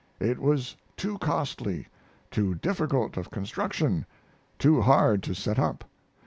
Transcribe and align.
It 0.19 0.39
was 0.39 0.75
too 0.97 1.19
costly; 1.19 1.87
too 2.31 2.55
difficult 2.55 3.17
of 3.17 3.29
construction; 3.29 4.07
too 4.57 4.81
hard 4.81 5.21
to 5.21 5.35
set 5.35 5.59
up. 5.59 5.83